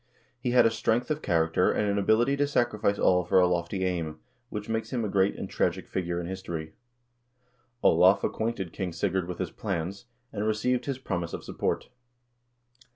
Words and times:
He 0.39 0.49
had 0.49 0.65
a 0.65 0.71
strength 0.71 1.11
of 1.11 1.21
character 1.21 1.71
and 1.71 1.87
an 1.87 1.99
ability 1.99 2.35
to 2.37 2.47
sacrifice 2.47 2.97
all 2.97 3.23
for 3.23 3.37
a 3.39 3.45
lofty 3.45 3.85
aim, 3.85 4.17
which 4.49 4.67
makes 4.67 4.91
him 4.91 5.05
a 5.05 5.09
great 5.09 5.35
and 5.35 5.47
tragic 5.47 5.87
figure 5.87 6.19
in 6.19 6.25
history. 6.25 6.73
Olav 7.83 8.23
acquainted 8.23 8.73
King 8.73 8.93
Sigurd 8.93 9.27
with 9.27 9.37
his 9.37 9.51
plans, 9.51 10.05
and 10.33 10.47
received 10.47 10.85
his 10.87 10.97
promise 10.97 11.33
of 11.33 11.43
support. 11.43 11.89